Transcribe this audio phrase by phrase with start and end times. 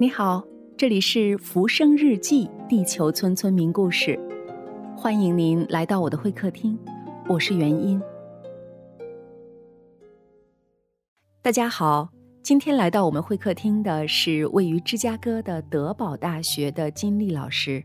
[0.00, 0.44] 你好，
[0.76, 4.16] 这里是《浮生日记》地球村村民故事，
[4.96, 6.78] 欢迎您来到我的会客厅，
[7.28, 8.00] 我是元音。
[11.42, 12.08] 大家好，
[12.44, 17.82] 今天来到我们会客厅的是位于芝加哥的德堡大学的金丽老师。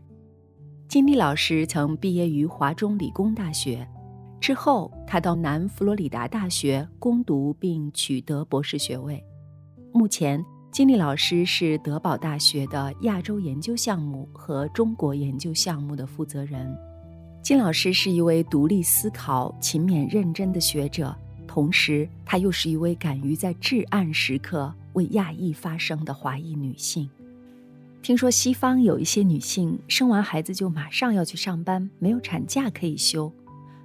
[0.86, 3.84] 金丽老师曾毕业于华中理工大学，
[4.38, 9.20] 之后他到南佛罗里达大学攻读并取得博士学位，
[9.92, 10.40] 目前。
[10.74, 16.76] 金丽老师是德堡大学的亚洲研究项目和中国研究项目的负责人。
[17.40, 21.16] 金老师是一位独立思考、勤勉认真的学者，
[21.46, 27.08] 同时她又是一位敢于在至暗时刻为亚裔发声的华裔女性。
[28.02, 33.32] 听说西方有一些女性生完孩子就马上要去上班，没有产假可以休，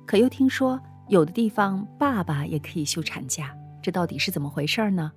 [0.08, 5.12] 可又听说有的地方爸爸也可以休产假，这到底是怎么回事呢？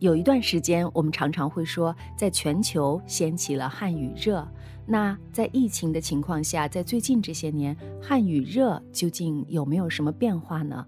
[0.00, 4.46] 有一段时间，我们常常会说，在全球掀起了汉语热。
[4.86, 10.86] 那在疫情的情况下，在最近这些年，汉语热究竟有没有什么变化呢？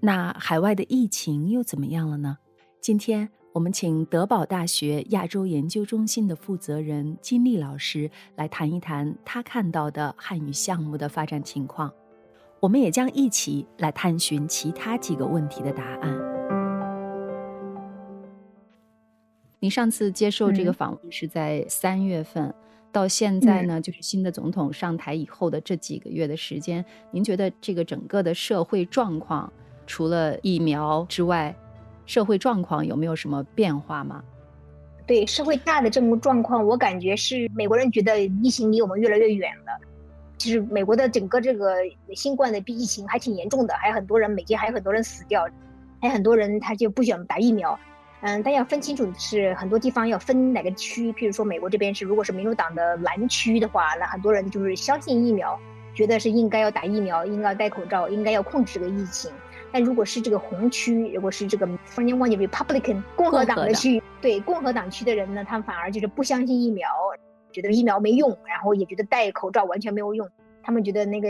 [0.00, 2.38] 那海外的疫情又怎么样了呢？
[2.80, 11.92] 今天我们请德堡大学亚洲研究中心的负责人金丽老师来谈一谈他看到的汉语项目的发展情况。
[12.60, 16.27] 我们也将一起来探寻其他几个问题的答案。
[19.60, 22.54] 您上次接受这个访问是在三月份，
[22.92, 29.52] 到现在呢，就是新的总统上台以后的这几个月的时间，您觉得这个整个的社会状况，
[29.84, 31.54] 除了疫苗之外，
[32.06, 34.22] 社会状况有没有什么变化吗？
[35.08, 39.86] 对社会大的这种状况，我感觉是美国人觉得疫情离我们越来越远了。
[40.36, 41.78] 其实美国的整个这个
[42.14, 45.44] 新冠的疫情还挺严重的，还有很多人每天还有很多人死掉，
[46.00, 47.76] 还有很多人他就不想打疫苗。
[48.20, 51.12] 嗯，但要分清楚的是，很多地方要分哪个区。
[51.12, 55.56] 譬如说，美国这边是，如果是民主党的蓝区的话，那很多人就是相信疫苗，
[55.94, 59.30] 觉得是应该要打疫苗，应该要戴口罩，应该要控制这个疫情。
[59.70, 66.88] 但如果是这个红区，如果是这个突然间忘记 Republican 共和党的区，对共和党区的人呢，他们反而就是不相信疫苗，
[67.52, 70.28] 觉得疫苗没用，然后也觉得戴口罩完全没有用。
[70.64, 71.28] 他们觉得那个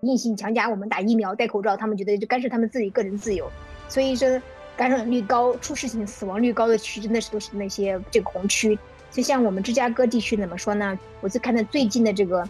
[0.00, 3.46] 硬性强加我们打疫苗、戴口罩，他们觉得就干涉他们自己个人自由。
[3.88, 4.40] 所以说。
[4.80, 8.78] 感染率高、出事情、死亡率高的区，真的是都是那些这个红区。
[9.10, 10.98] 就像我们芝加哥地区怎么说呢？
[11.20, 12.48] 我就看到最近的这个，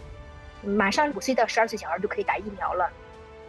[0.63, 2.89] 马上五岁到十二岁小孩就可以打疫苗了。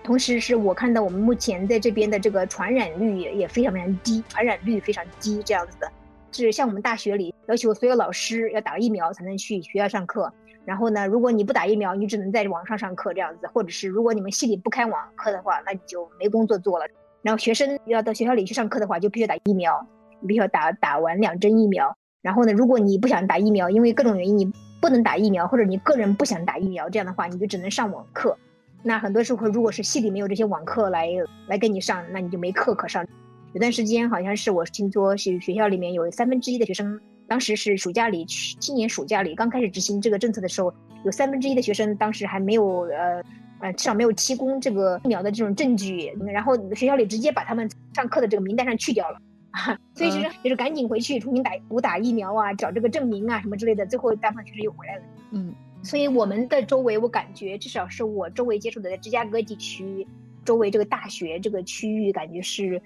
[0.03, 5.89] 同时，是我看到我们目前在这边的这个传染率也也非常非常低，传染率非常低这样子的。
[6.33, 10.33] 是像我们大学里要求所有老师要打疫苗才能去学校上课。
[10.65, 13.47] 然后呢，如果你不打疫苗，你只能在网上上课这样子。
[13.47, 16.87] 或者是如果你们系里不开网课的话，那你就没工作做了。
[17.23, 19.87] 然后学生要到学校里去上课的话，就必须打疫苗，
[20.21, 21.97] 你必须要打打完两针疫苗。
[22.21, 28.37] 然后呢，如果你不想打疫苗，因为各种原因你不能打疫苗，或者你个人不想打疫苗，这样的话你就只能上网课。
[28.83, 31.09] 那很多时候，如果是系里没有这些网课来
[31.47, 33.07] 来给你上，那你就没课可上。
[33.53, 43.23] 有段时间好像是我听说是学校里面有三分之一的学生，当时是暑假里去，今年暑假里刚开始执行这个政策的时候，有三分之一的学生当时还没有呃。
[43.63, 49.19] 呃，至少没有提供这个疫苗的这种证据，然后学校里直接把他们上课的这个名单上去掉了，
[49.95, 55.03] 所以就是就是赶紧回去重新打补打疫苗啊，找这个证明啊什么之类的，最后大部分学生又回来了。
[55.31, 60.05] 嗯，所以我们的周围，我感觉至少是我周围接触的，在芝加哥地区
[60.45, 62.83] 周围这个大学这个区域，感觉是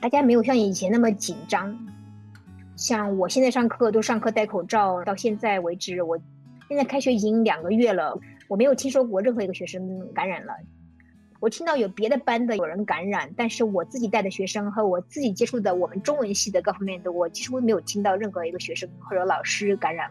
[0.00, 1.78] 大家没有像以前那么紧张。
[2.74, 6.18] 像我现在上课都上课戴口罩，到现在为止，我
[6.66, 8.18] 现在开学已经两个月了。
[8.48, 10.54] 我没有听说过任何一个学生感染了，
[11.40, 20.10] 我听到有别的班的有人感染，但是我自己带的学生和我自己接触的我们中文系的各方面的，我几乎没有听到任何一个学生或者老师感染。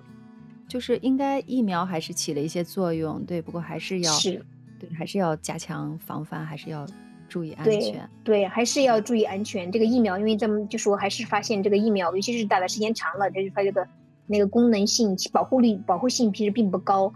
[0.68, 4.44] 就是应该疫苗还是起了一些作用，对，不过还是要是，
[4.80, 6.86] 对，还是要加强防范，还是要
[7.30, 8.10] 注意安全。
[8.24, 9.72] 对，还是要注意安全。
[9.72, 13.88] 这个疫苗，因为咱们就说还是发现这个疫苗，尤其是打的时间长了，就是它这个
[14.26, 17.14] 那个功能性、保护力、保护性其实并不高。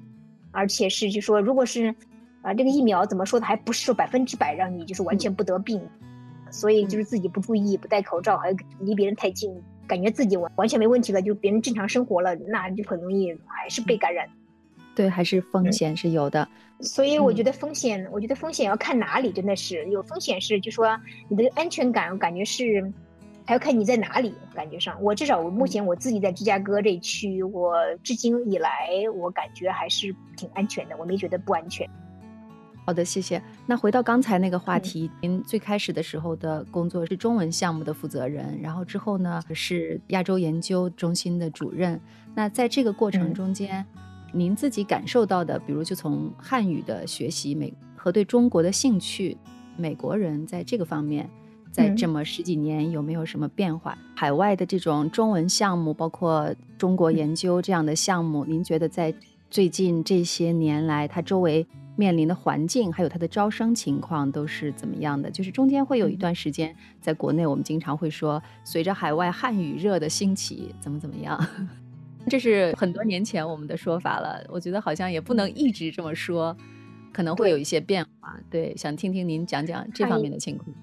[0.52, 1.94] 而且是就说，如果是，
[2.42, 5.82] 啊，这个疫苗怎么说的，还不是说百分之百让你就是完全不得病，
[6.50, 9.52] 所以就是自己不注意、不戴口罩，还离别人太近，
[9.88, 14.28] 感觉自己完完全没问题了，就别人正常生活了，那就很容易还是被感染。
[14.96, 16.48] 对，还是风险是有的。
[16.82, 22.92] 所以我觉得风险，我觉得风险要看哪里，真的是有风险是，就说你的安全感，我感觉是。
[23.50, 27.74] 还要看你在哪里，感觉上，我至少我目前我自己在芝加哥这一区，我
[28.04, 28.70] 至今以来
[29.16, 31.90] 我感觉还是挺安全的，我没觉得不安全。
[32.86, 33.42] 好的，谢谢。
[33.66, 42.00] 那回到刚才那个话题，您最开始的时候的工作是中文项目的负责人，然后之后呢是亚洲研究中心的主任。
[42.36, 43.84] 那在这个过程中间，
[44.32, 49.36] 您自己感受到的，比如就从汉语的学习美和对中国的兴趣，
[49.76, 51.28] 美国人在这个方面，
[51.80, 53.98] 在这么十几年有没有什么变化？
[54.16, 59.14] 海外的这种中文项目，包括中国研究这样的项目，您觉得在
[59.50, 61.66] 最近这些年来，它周围？
[61.96, 65.30] 面临的环境，还有它的招生情况都是怎么样的？
[65.30, 71.38] 就是中间会有一段时间，在国内我们经常会说，随着海外汉语热的兴起，怎么怎么样？
[72.30, 74.42] 这是很多年前我们的说法了。
[74.48, 76.56] 我觉得好像也不能一直这么说，
[77.12, 78.40] 可能会有一些变化。
[78.50, 80.74] 对，想听听您讲讲这方面的情况。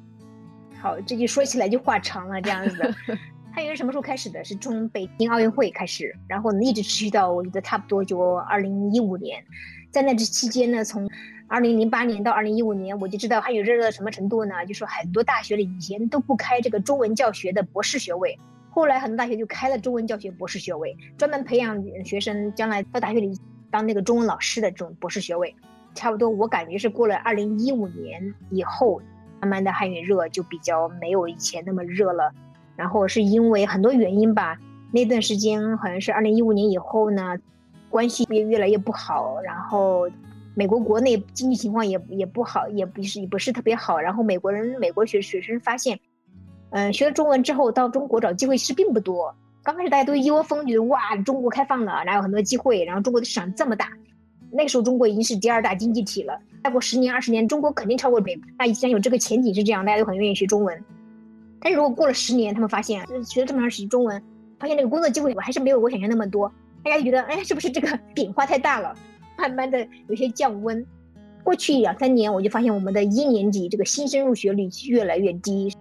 [0.81, 2.95] 好，这就说起来就话长了，这样子。
[3.53, 4.45] 汉语什么时候开始的？
[4.45, 9.43] 是从北京奥运会开始，然后一直持续到我觉得差不多就二零一五年。
[9.91, 11.09] 在那这期间呢，从
[11.49, 14.67] 二零零八年到二零一五年，我就知道汉语热到什么程度呢？
[14.67, 18.39] 就说很多大学里以前都不开这个中文教学的博士学位，
[18.69, 23.39] 后来很多大学就开了中文教学博士学位，专门培养学生将来到大学里
[23.71, 25.55] 当那个中文老师的这种博士学位。
[25.95, 29.01] 差不多我感觉是过了二零一五年以后，
[29.47, 32.33] 慢慢的汉语热就比较没有以前那么热了。
[32.75, 34.59] 然后是因为很多原因吧，
[34.93, 37.37] 那段时间好像是二零一五年以后呢。
[37.89, 40.11] 关系也越来越不好，然后
[40.55, 43.99] 美国国内经济情况也也不好，也不是也不是特别好。
[43.99, 45.99] 然后美国人美国学学生发现，
[46.71, 49.35] 嗯，学了中文之后到中国找机会其实并不多。
[49.63, 52.85] 刚开始大家都一窝蜂觉得哇，中国开放了，哪有很多机会？
[52.85, 53.89] 然后中国的市场这么大，
[54.51, 56.39] 那个时候中国已经是第二大经济体了。
[56.67, 58.37] 再过十年二十年，中国肯定超过美。
[58.59, 60.85] 那既然有这个前景是这样，大家都很愿意学中文。
[61.61, 64.21] 但是如果过了十年，他们发现学了这么长时间中文，
[64.59, 66.53] 发现那个工作机会我还是没有我想象那么多。
[66.83, 68.93] 大家就觉得，哎，是不是这个 饼画太大了？
[69.39, 70.85] 慢慢的有些降温。
[71.45, 75.73] 过去两三年，我就发现我们的一年级这个新生入学率越来越低。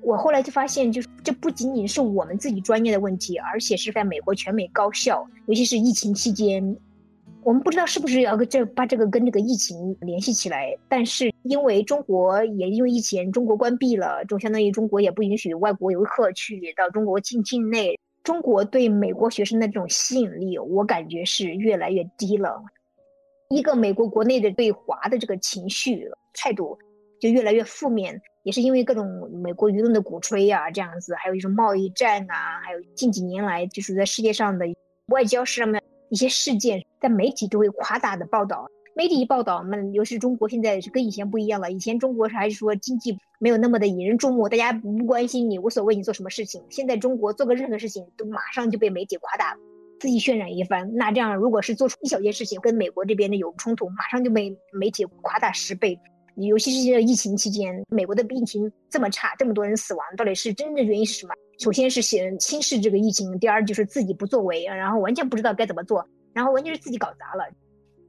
[0.00, 6.74] 我后来就发现，就是这不仅仅是我们自己专业的问题，而且是在美国全美高校，尤其是疫情期间，
[7.44, 10.74] 我们不知道是不是要跟这把这个跟这个疫情联系起来。
[10.88, 17.98] 但是因为中国也因为疫情，中国关闭了，就相当于中国也不允许外国游客去到中国境境内。
[18.22, 22.62] 中国对美国学生的这种吸引力，我感觉是越来越低了。
[23.50, 26.78] 一个美国国内的对华的这个情绪态度
[27.20, 29.06] 就越来越负面，也是因为各种
[29.42, 34.64] 美国舆论的鼓吹啊，这样子，还有一种贸易战啊，还有近几年来就是在世界上的
[35.08, 35.82] 外交上面
[36.14, 38.68] 一些事件，在媒体都会夸大的报道。
[38.94, 41.72] 媒体一报道，那尤其是中国现在是跟以前不一样了。
[41.72, 46.62] 以前中国还是说经济没有那么的引人注目，大家不关心你，无所谓你做什么事情。
[46.70, 49.56] 现在中国做个任何事情都马上就被媒体夸大，
[49.98, 50.88] 自己渲染一番。
[50.94, 55.98] 那这样如果是做出一小件事情跟美国这边的有冲突，马上就被媒体夸大十倍。
[56.36, 61.34] 尤其是疫情期间，美国的病情这么差，这么多人死亡，到底是真正原因是什么？
[61.58, 67.44] 首先是先轻视这个疫情，第二就是自己不作为，然后完全不知道该怎么做，然后完全是自己搞砸了。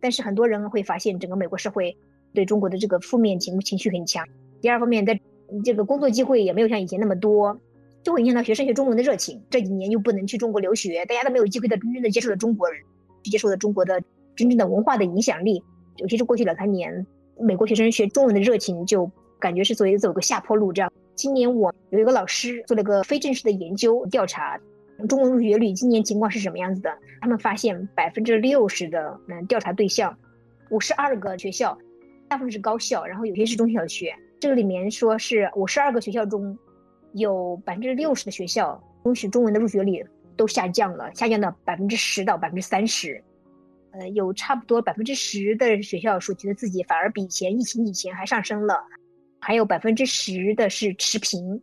[0.01, 1.95] 但是很多人会发现，整个美国社会
[2.33, 4.25] 对中国的这个负面情情绪很强。
[4.61, 5.19] 第二方面，在
[5.63, 7.59] 这个工作机会也没有像以前那么多，
[8.03, 9.41] 就会影响到学生学中文的热情。
[9.49, 12.81] 这几年又不能去中国留学，大家都没有机会的真正的接触了中国人，
[13.23, 14.01] 去接受了中国的
[14.35, 15.63] 真正的文化的影响力。
[15.97, 17.05] 尤其是过去两三年，
[17.39, 19.09] 美国学生学中文的热情就
[19.39, 20.73] 感觉是走走个下坡路。
[20.73, 24.59] 这样，今年我有一个老师做了个非正式的研究调查。
[25.09, 26.89] 中文入学率今年情况是什么样子的？
[27.19, 30.17] 他们发现百分之六十的嗯调查对象，
[30.69, 31.77] 五十二个学校，
[32.29, 34.15] 大部分是高校，然后有些是中小学。
[34.39, 36.57] 这个里面说是五十二个学校中，
[37.11, 40.05] 有百分之六十的学校中学中文的入学率
[40.37, 43.21] 都下降了，下降到百分之十到百分之三十。
[43.91, 48.81] 呃，有差不多百分之十的学校说觉得自己反而比以前疫情以前还上升了，
[49.45, 51.61] 还有百分之十的是持平。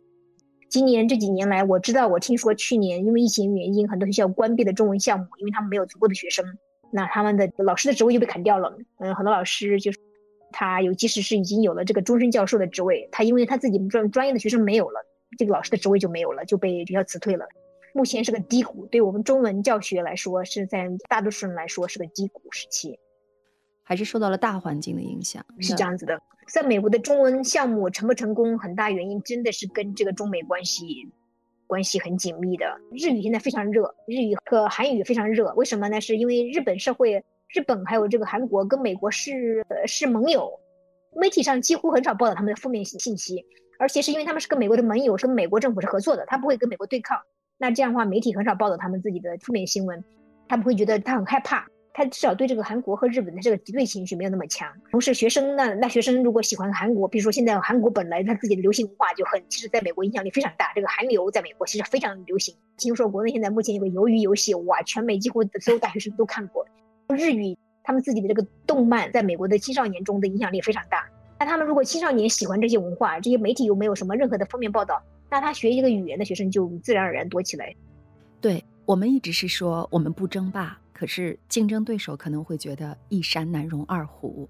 [0.69, 6.45] 今年这几年来，我知道，我听说去年因为疫情原因，很多学校关闭了中文项目，因为他们没有足够的学生，
[6.93, 8.73] 那他们的老师的职位就被砍掉了。
[8.99, 9.99] 嗯，很多老师就是
[10.53, 15.05] 他有，即使是已经有了这个终身教授的职位，他因为他自己专专业的学生没有了，
[15.37, 17.45] 这个老师的职位就没有了，就被学校辞退了。
[17.93, 22.97] 目前是个低谷，对我们中文教学来说，是在大多数人来说是个低谷时期。
[23.83, 26.19] 还是受到了大环境的影响，是这样子的。
[26.47, 31.09] 在美国的中文项目成不成功，很大原因真的是跟这个中美关系
[31.67, 32.65] 关系很紧密的。
[32.91, 36.01] 日语现在非常热，日语和韩语非常热，为什么呢？
[36.01, 40.51] 是因为日本社会，日本还有这个韩国跟美国是是盟友，
[41.15, 43.45] 媒体上几乎很少报道他们的负面信息，
[43.79, 47.17] 而且是因为他们是跟美国的盟友，是跟美国政府是合作的，他不会跟美国对抗。
[47.57, 50.03] 那这样的话，媒体很少报道他们自己的负面新闻，
[50.47, 51.65] 他不会觉得他很害怕。
[51.93, 54.67] 他至少对这个韩国和日本的这个敌对情绪没有那么强。
[54.89, 60.71] 同时，学生呢，那学生如果喜欢韩国，比如说现在韩国本来他自己的流行文化就很，其实在美国影响力非常大。
[60.73, 62.55] 这个韩流在美国其实非常流行。
[62.77, 66.65] 听说国内现在目前有个鱿鱼游戏，哇，全美几乎所有大学生都看过。
[67.09, 71.07] 日语他们自己的这个动漫在美国的青少年中的影响力非常大。
[71.39, 77.75] 那他们如果青少年喜欢这些文化，这些媒体又没有什么任何的封面报道，那他学这个语言的学生就自然而然多起来。
[78.41, 80.77] 对我们一直是说我们不争霸。
[80.93, 84.47] 可是竞争对手可能会觉得一山难容二虎。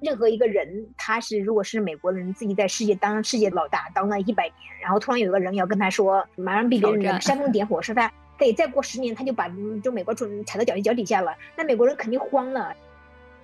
[0.00, 9.48] 任何一个人，他是如果是美国人，自己在世界当世界老大当了一百年，然后突然有个人要跟他说，马上被别人煽风点火，说他 对再过十年他就把
[9.84, 12.74] 就美国踩踩到脚脚底下了，那美国人肯定慌了。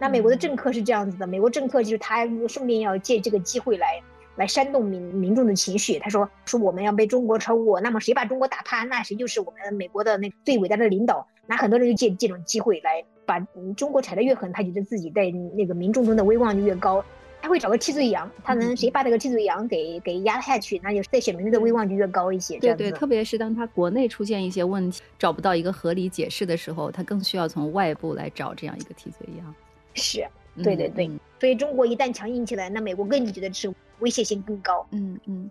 [0.01, 4.03] 那美国的政客是这样子的，美国政客就是他顺便要借这个机会来
[4.39, 5.99] 来煽动民民众的情绪。
[5.99, 11.27] 他说说我们要被中国超过，那么谁把中国打趴，那谁就是我们美国的那最伟大的领导。
[11.47, 13.41] 那很多人就借这种机会来把
[13.77, 17.03] 中国踩得越狠，他觉得自己在那个民众中的威望就越高，
[17.41, 22.59] 他会找个替罪羊，他能谁把这个替罪羊给给压下去，那就在选民的威望就越高一些。
[22.59, 29.55] 对对，特别是当他国内出现一些问题，找不到一个合理解释的时候，他更需要从外部来找这样一个替罪羊。
[29.95, 30.27] 是，
[30.63, 34.87] 对对对，所以中国一旦强硬起来，那美国更觉得是威胁性更高。
[34.93, 35.51] 嗯嗯。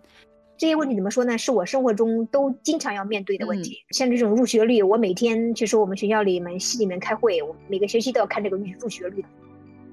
[0.56, 1.38] 这些问题怎么说呢？
[1.38, 3.78] 是我生活中都经常要面对的问题。
[3.90, 9.24] 像这种入学率，我每天其实我们学校里面系里面开会，我每个学期都要看这个入入学率。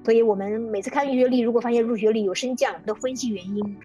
[0.04, 3.76] 所以我们每次看入学率，如果发现入学率有升降，都分析原因。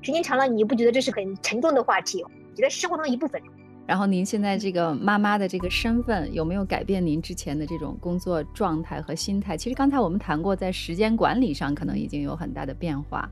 [0.00, 2.24] 时间长了，你不觉得这是很沉重的话题？
[2.54, 3.42] 觉得生活中的一部分。
[3.84, 9.56] 然后您现在这个妈妈的这个身份有没有改变您之前的这种工作状态和心态？
[9.56, 13.28] 其实刚才我们谈过，在时间管理上可能已经有很大的变化，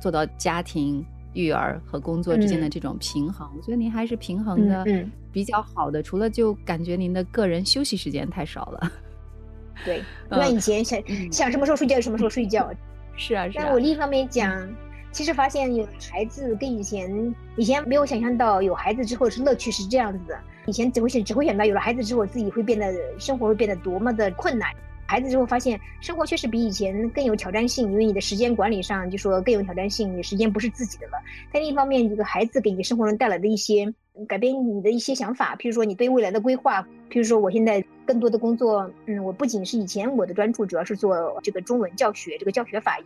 [0.00, 1.04] 做到家庭。
[1.32, 4.84] 育儿和工作之间的这种平衡，我觉得您还是平衡的
[5.30, 6.02] 比较好的。
[6.02, 8.92] 除了就感觉您的个人休息时间太少了。
[9.84, 12.68] 对，那以前想想什么时候睡觉就什么时候睡觉。
[13.14, 13.62] 是啊，是啊。
[13.62, 14.68] 但我另一方面讲，
[15.12, 20.36] 其实发现有孩子跟以前以前没有想象到有孩子之后是乐趣是这样子的。
[20.66, 24.68] 以前只会想只会想到有了孩子之后自己会变得生活会变得多么的困难。
[25.10, 31.14] 孩子之后发现生活确实比以前更有挑战性，因为你的时间管理上就说更有挑战性，你时间不是自己的了。
[31.50, 33.92] 但另一方面，这个孩子给你生活中带来的一些
[34.28, 42.96] 改变，你的一些想法，譬如说你对未来的规划，譬如说我现在更多的工作，嗯，我不仅是以前我的专注主要是做这个中文教学，这个教学法，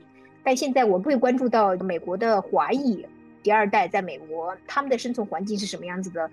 [0.42, 3.02] 但现在我会关注到美国的华裔
[3.42, 6.30] 第二代在美国他们的生存环境是什么样子的，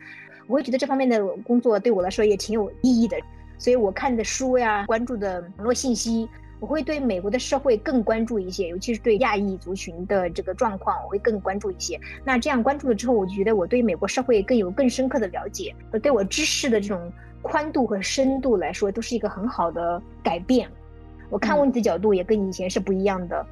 [0.47, 3.15] 我会觉得这方面的工作对我来说也挺有意义的。
[3.61, 6.27] 所以我看的书呀，关注的网络信息，
[6.59, 11.99] 我会对美国的社会更关注一些，尤其是对亚裔族群的这个状况，我会更关注一些。
[12.23, 17.13] 那这样关注了之后，我就觉得我对美国社会更有更深刻的了解，对我知识的这种
[17.43, 20.67] 宽度和深度来说，都是一个很好的改变。
[21.29, 23.45] 我看问题的角度也跟以前是不一样的。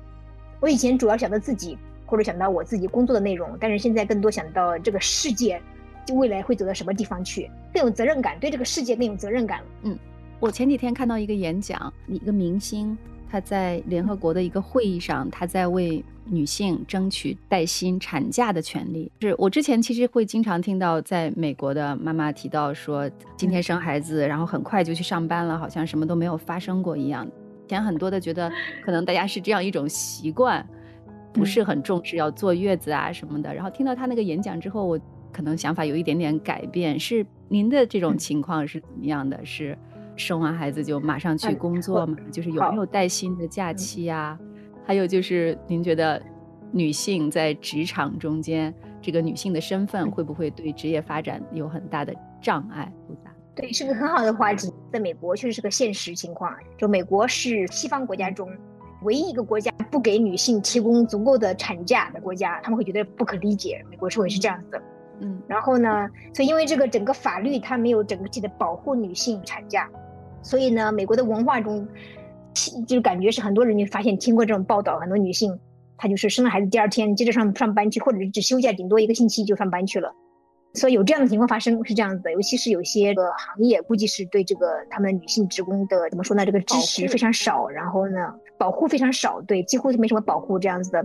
[0.60, 5.62] 我以前主要想到自己，或者想到我自己工作的内容，但是现在更多想到这个世界。
[6.14, 7.50] 未来会走到什么地方去？
[7.74, 9.66] 更有责任感，对这个世界更有责任感了。
[9.84, 9.98] 嗯，
[10.40, 12.98] 我前几天看到一个演讲，一个明星
[13.32, 19.12] 他在联合国的一个会议上，他在为女性争取带薪产假的权利。
[19.22, 27.28] 是我之前其实会经常听到在美国的妈妈提到说，今天生孩子，然后很快就去上班了，好像什么都没有发生过一样。
[27.66, 28.52] 以前很多的觉得
[28.84, 30.68] 可能大家是这样一种习惯，
[31.32, 33.54] 不是很重视要坐月子啊什么的。
[33.54, 35.00] 然后听到他那个演讲之后，我。
[35.32, 39.40] 可能想法有一点点改变，是您的这种情况是怎么样的？
[39.46, 39.78] 是
[40.16, 42.18] 生完孩子就马上去工作吗？
[42.32, 44.38] 就是有没有带薪的假期呀？
[44.86, 46.22] 还有就是您觉得
[46.72, 52.92] 女性在职场中间，这个女性的身份会不会对职业发展有很大的障碍？
[53.08, 53.32] 复杂？
[53.56, 54.72] 对，是个很好的话题。
[54.92, 58.50] 在美国确实是个现实情况，就美国是西方国家中
[59.04, 63.84] 唯一一个国家不给女性提供足够的产假的国家，他们会觉得不可理解。
[63.90, 64.82] 美国社会是这样子的。
[65.22, 66.08] 嗯，然后呢？
[66.34, 69.90] 所以因为这个整个法律它没有整体的保护女性产假，
[70.42, 71.88] 所以呢，美国的文化中，
[72.88, 75.60] 就感觉是很多人就发现听过这种报道，很多女性
[75.98, 80.14] 她就是生了孩子第二天接着上上班去，或者是只休假顶多一个星期就上班去了。
[80.76, 86.46] 所以有这样的情况发生是这样子的，尤其是有些个行业估计是对这个他们女性职工的怎么说呢？
[86.46, 91.04] 这个支持非常少，然后呢，保护非常少，对，几乎是没什么保护这样子的。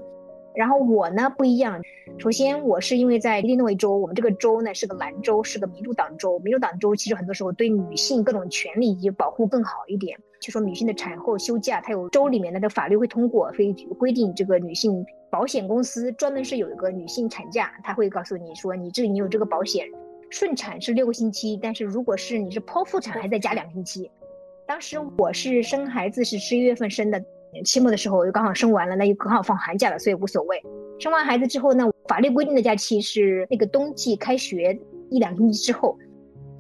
[0.55, 1.83] 然后我呢不一样，
[2.19, 6.39] 首先我是因为在伊利诺伊州，我们这个州呢是个蓝州，是个民主党州。
[6.39, 10.19] 民主党州其实很多时候对女性各种权利以及保护更好一点。
[10.41, 19.89] 就说女性的产后休假，它有州里面的这法律会通过，所以规定这个女性保险公司专门是有一个女性产假，他会告诉你说你这你有这个保险，
[20.31, 24.11] 顺产是六个星期，但是如果是你是剖腹产，还再加两个星期。
[24.67, 27.25] 当时我是生孩子是十一月份生的，
[27.63, 30.61] 期末的时候就刚好生完了，那就刚好放寒假了，所以无所谓。
[30.99, 34.79] 生完孩子之后呢，法律规定的假期是那个冬季开学
[35.11, 35.99] 一两个星期之后。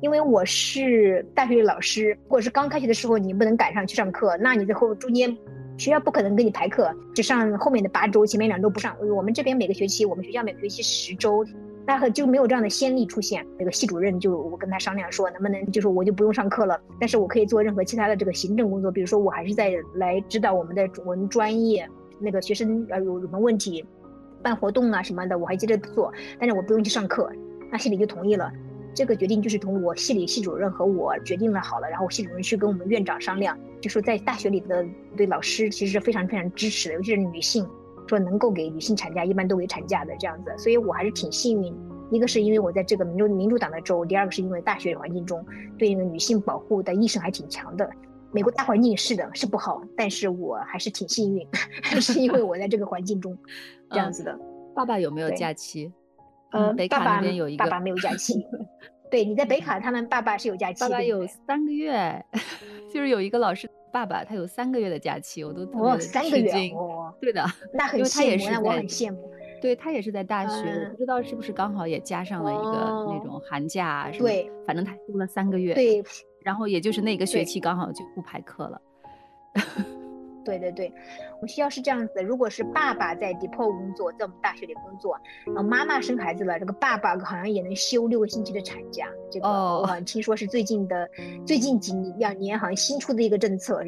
[0.00, 5.34] 因为我是大学的老师，或者是刚开学的时候你不能赶上去上课，那你在后中间
[5.78, 8.94] 学校不可能给你排课，只上后面的八周，前面两周不上。
[9.16, 11.42] 我们这边每个学期，我们学校每个学期十周，
[11.86, 13.46] 那就没有这样的先例出现。
[13.58, 21.88] 那个系主任就我跟他商量说，能不能就是我就不用上课了，但是我可以做任何其他的这个行政工作，比如说我还是在来指导我们的我们专业
[22.18, 23.84] 那个学生呃有什么问题，
[24.42, 27.30] 办活动啊什么的，我还接着做，但是我不用去上课。
[27.70, 28.50] 那系里就同意了。
[28.94, 34.86] 这个决定就是从我系里系主任和我决定了好了，然后系主任去跟我们院长商量，就说在大学里的
[35.16, 37.66] 对老师其实是非常非常支持的，尤其是女性，
[38.06, 41.75] 说能够给女性产假，一般都给产假的这样子，所以我还是挺幸运。
[42.11, 45.44] 一个是因为我在这个民主民主党的州，第二个是因为大学环境中
[45.78, 47.88] 对那个女性保护的意识还挺强的。
[48.30, 51.46] 美国大环境是的，是不好，但是我还是挺幸运，
[52.00, 53.37] 是因为我在这个环境中
[53.90, 54.38] 这样子的。
[54.75, 55.92] 爸爸有没有假期？
[56.50, 58.44] 呃，北卡那边有一个爸爸没有假期。
[59.11, 60.80] 对，你在北卡，他们爸爸是有假期。
[60.80, 62.25] 爸爸有三个月，
[62.92, 69.30] 就是有一个老师爸爸，他有三个月的假期，我都特别三个月哦，对的，那很羡慕，那我很羡慕。
[69.62, 75.74] 对他也是在大学，我不知道是不是刚好也加上了一个那种寒假什么，对，反正他休了三个月。
[75.74, 76.02] 对，
[76.42, 78.80] 然后也就是那个学期刚好就不排课了。
[80.44, 80.92] 对对对，
[81.36, 89.06] 我们学校是这样子的：如果是爸爸在 depot 工作，在我们大学里工作，然后妈妈生孩子了，这个爸爸好像也能休六个星期的产假。
[89.30, 91.08] 这个我好像听说是最近的，
[91.46, 93.82] 最近几两年好像新出的一个政策。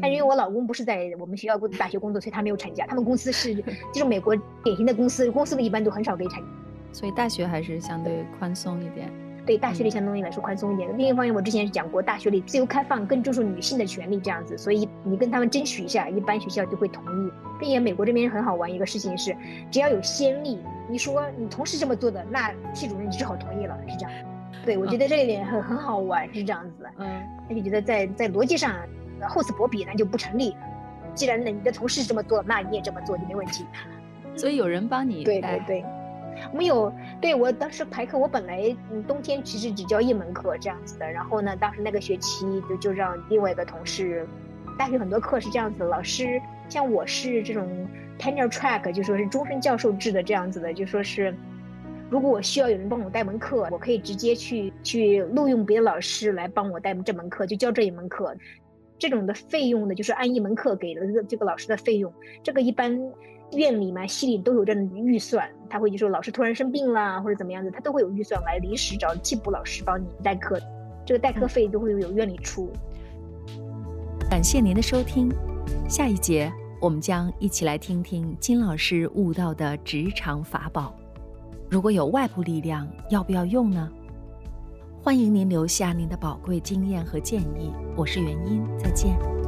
[0.00, 2.86] 但因为我老公不是在我们学校大学工作，所以他没有产假。
[2.86, 4.34] 他们公司是就是美国
[4.64, 6.46] 典型的公司，公司的一般都很少给产假，
[6.92, 9.12] 所以大学还是相对宽松一点。
[9.44, 10.96] 对大学里相对于来说宽松一点。
[10.96, 17.32] 另一方面，我之前讲过，大学里自由开放，更注重女性的权利这样子，所以你跟他们争取一下，一般学校就会同意。
[17.58, 19.36] 并且美国这边很好玩一个事情是，
[19.70, 20.58] 只要有先例，
[20.90, 24.10] 你说你同事这么做的，那系主任就只好同意了，是这样。
[24.64, 26.86] 对，我觉得这一点很很好玩，是这样子。
[26.98, 28.74] 嗯，他就觉得在在逻辑上
[29.28, 30.56] 厚此薄彼，那就不成立。
[31.14, 33.64] 既然你的同事这么做，那你也这么做就没问题。
[34.36, 35.84] 所以有人帮你对对对。
[36.50, 44.26] 我们有，对我当时排课，我本来嗯冬天其实只教一门课这样子的，然后呢，当时那个学期就就让另外一个同事，
[44.78, 51.34] 大学很多课是这样子的，老师像我是这种 tenure track，就说是终身教授制的这样子的，就说是
[52.10, 58.34] 如果我需要有人帮我带门课，我可以直接去去录用别的老师来帮我带这门课，就教这一门课，
[58.98, 63.00] 这种的费用呢，就是按一门课给了这个这个老师的费用，这个一般。
[63.52, 70.58] 院里嘛，系里都有这样的预算，他会就说老师突然生病了，或者怎么样子，他都会有预算来临时找替补老师帮你代课，
[71.04, 72.70] 这个代课费都会有院里出。
[74.30, 75.30] 感谢您的收听，
[75.88, 80.94] 下一节我们将一起来听听金老师悟到的职场法宝。
[81.70, 83.90] 如果有外部力量，要不要用呢？
[85.02, 87.72] 欢迎您留下您的宝贵经验和建议。
[87.96, 89.41] 我是元音，再见。